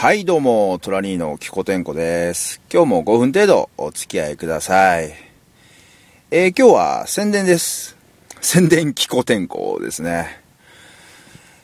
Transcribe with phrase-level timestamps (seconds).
[0.00, 2.60] はい、どうも、トラニーのキコテンコです。
[2.72, 5.12] 今日も5分程度お付き合いください。
[6.30, 7.96] えー今日は宣伝です。
[8.40, 10.40] 宣伝キコテンコですね。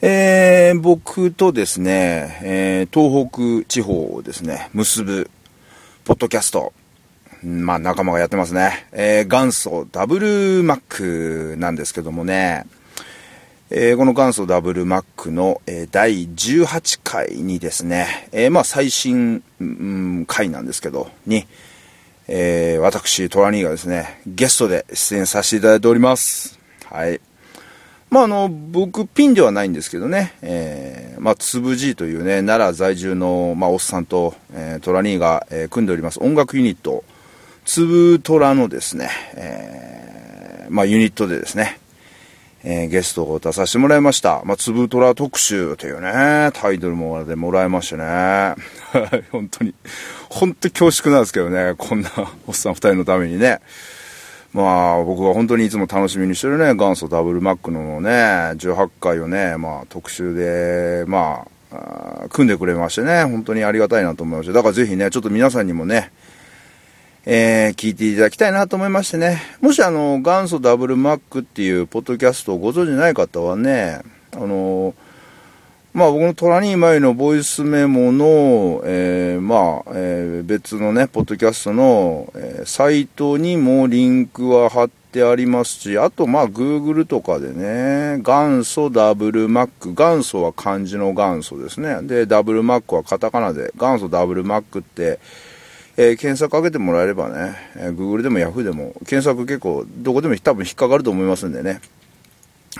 [0.00, 5.28] えー僕とですね、えー東北地方をですね、結ぶ、
[6.04, 6.72] ポッドキャスト、
[7.42, 8.86] まあ仲間がやってますね。
[8.92, 12.64] えー元祖ダブルマックなんですけどもね、
[13.72, 21.46] えーこの元祖ダブルマックの、えー第18回にですね、えーまあ最新、うん回なんですけど、に、
[22.26, 26.58] えー私、トラニーがですね、ゲストで出演させていただいております。
[26.86, 27.20] はい。
[28.10, 37.04] まああの、僕、ピンではないんですけどね、えーまあ、つぶじというね、奈良在住の、まあ、おっさんと、えートラニーが、えー組んでおります音楽ユニット、
[37.64, 41.79] つぶトラのですね、えーまあ、ユニットでですね、
[42.62, 44.42] えーゲストを出させてもらいました。
[44.44, 48.54] まあ、つぶトラ特集というね、タイトルもでもらいましたね。
[49.32, 49.74] 本当に、
[50.28, 52.10] 本当に恐縮なんですけどね、こんな
[52.46, 53.60] おっさん二人のためにね。
[54.52, 64.52] まあ、僕は本当にいつも楽しみにしてるね、元祖ダブルマックのね、18回をね、まあ、特集で、まあ、組んでくれましてね、本当にありがたいなと思いました。
[64.52, 66.10] だからぜひね、ちょっと皆さんにもね、
[67.32, 69.40] えー聞いていただきたいなと思いましてね。
[69.60, 74.00] もしあの、元祖ダブルマックっていうポッドキャストをご存知ない方はね、
[74.34, 74.96] あの、
[75.94, 92.02] まあ僕のトラニーマイのボイスメモの、えーまあ、えー別のね、ポッドキャストの、えーサイトにもリンクは貼ってありますし、あとまあ Google とかでね、元祖ダブルマック、元祖は漢字の元祖ですね。
[92.02, 95.20] で、ダブルマックはカタカナで、元祖ダブルマックって、
[96.00, 101.82] えー検索かけてもらえればね、えー Google でも Yahoo でも、検索結構どこでも多分引っかかると思いますんでね。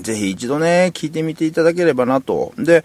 [0.00, 2.52] ぜひ一度ね、聞いてみていただければなと。
[2.58, 2.84] で、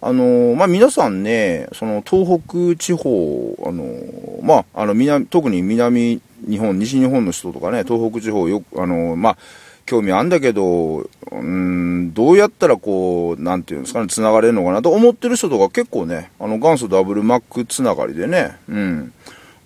[0.00, 9.38] あのーまあ、皆さんね、その東北地方、あのーまあ、あの、南、特に南日本、西日本の人とかね、東北地方よく、あのーまあ、
[9.84, 19.12] 興味あんだけど、うーん、どうやったらこう、なんていうんですかね、繋がれるのかなと思ってる人とか結構ね、あの、元祖ダブルマックつながりでね、うん、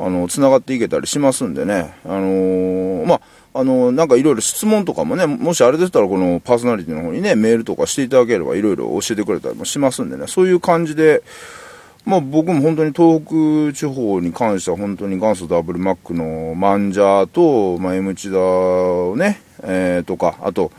[0.01, 3.21] あの、繋がっていけたりしますんでね、あのーまあ、
[3.61, 11.23] あの、なんかいろいろ質問とかもね、もしあれでしたらこのパーソナリティの方にね、メールとかしていただければいろいろ教えてくれたりもしますんでね、そういう感じで、
[12.07, 13.21] まあ僕も本当に東
[13.73, 20.73] 北地方に関しては本当に元祖ダブルマックのマンジャーと、まあ M チダをね、えー、とか、あと、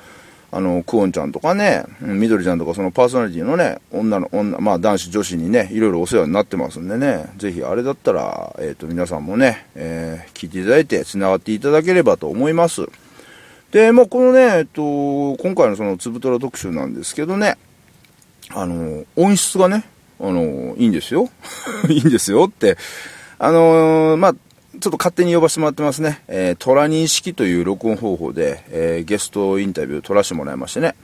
[0.53, 12.87] あの、クオンちゃんとかね、うんみどりちゃんとか、そのパーソナリティのね、女の、女、まあ男子女子にね、いろいろお世話になってますんでね、ぜひあれだったら、えっ、と、皆さんもね、えー聞いていただいて、繋がっていただければと思います。
[13.71, 17.57] で、まあこのね、えっと、今回のそのつぶとら特集なんですけどね、
[18.49, 19.85] あの、音質がね、
[20.19, 21.29] あの、いいんですよ。
[21.87, 22.77] いいんですよって、
[23.39, 24.35] あのまあ、
[24.81, 26.23] ちょっと勝手に呼ばせてもらってますね。
[26.27, 30.95] えー、トラ認識という録音方法で、えーゲストインタビューを取らせてもらいましてね。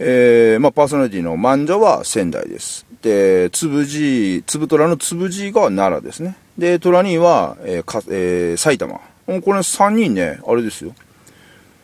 [0.00, 2.84] えーまあ、パーソナリティの漫者は仙台です。
[3.00, 6.36] で、つぶじ、つぶトラのつぶじが奈良ですね。
[6.58, 8.94] で、トラニーは、えーかえー埼玉。
[8.94, 10.92] これ3人ね、あれですよ。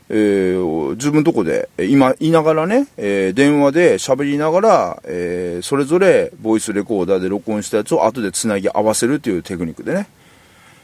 [0.09, 10.09] えー自分のとこで、今、いながらね、えー電話で喋りながら、えーそれぞれボイスレコーダーで録音したやつを後で繋ぎ合わせるというテクニックでね、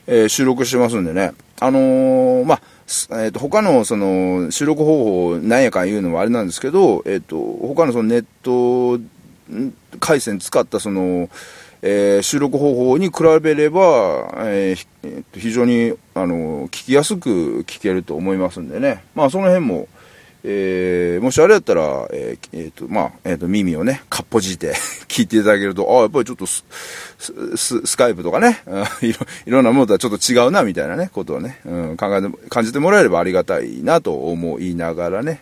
[0.07, 2.61] えー収録してますんでね、あのーま
[3.11, 9.01] あ、えっ、と、他のその収録方法なんやかん言うのはあれなんですけど、えっ、と、他のそのネット
[10.01, 11.29] 回線使ったその、
[11.83, 13.81] えー収録方法に比べれば、
[14.39, 19.05] えーひえと非常に、あの、聞きやすく聞けると思いますんでね。
[19.15, 19.89] まあ、その辺も、
[20.47, 24.75] えーもしあれやったら、えーえーと、まあ、えっ、と、耳をね、かっぽじいて
[25.09, 26.65] 聞いていただけると、ああ、やっぱりちょっとス、
[27.57, 28.63] ス、スカイプとかね、
[29.01, 35.41] いろいろんなものとはちょっと違うな、みたいなね、ことをね、うん、考えて、感じてもらえればありがたいなと思いながらね、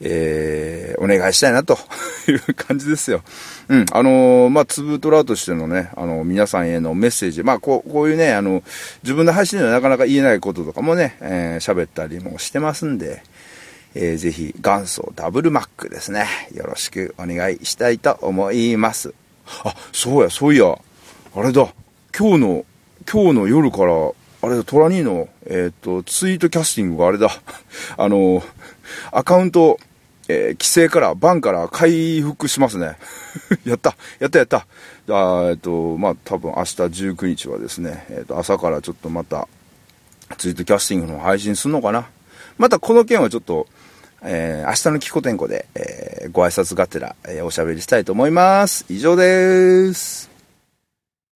[0.00, 1.78] えーお願いしたいなと
[2.28, 3.22] いう感じですよ。
[3.68, 8.62] うん、あのーまあ、つぶトラとしてのね、あの皆さんへのメッセージ、まあ、こう、こういうね、あの、
[9.02, 13.22] 自分の配信ではなかなか言えないこととかもね、えー喋ったりもしてますんで、
[13.94, 16.26] えーぜひ、元祖ダブルマックですね。
[16.54, 19.12] よろしくお願いしたいと思います。
[19.64, 20.78] あ、そうや、そういや、
[21.34, 21.74] あれだ、
[22.16, 22.64] 今日の、
[23.10, 23.92] 今日の夜から、
[24.42, 27.30] あれだ、トラニーの、えっ、と、ツイートキャスティングがあれだ、
[27.98, 28.44] あの、
[29.10, 29.80] アカウント、
[30.28, 32.96] えー規制から、バンから回復しますね。
[33.66, 34.66] やったやったやった
[35.08, 39.48] あえっ、と、まあ、多分明日19日はですね、えっ、と、朝からちょっとまた、
[40.38, 42.06] ツイートキャスティングの配信するのかな
[42.56, 43.66] またこの件はちょっと、
[44.22, 48.84] えー明日のキコテンコで、えーご挨拶がてら、えーおしゃべりしたいと思います。
[48.88, 50.29] 以上です。